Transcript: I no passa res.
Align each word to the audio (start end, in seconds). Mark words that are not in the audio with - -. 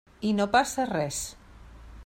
I 0.29 0.31
no 0.37 0.47
passa 0.55 0.87
res. 0.93 1.21